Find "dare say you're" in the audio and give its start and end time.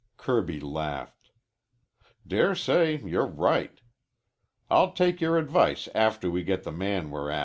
2.25-3.27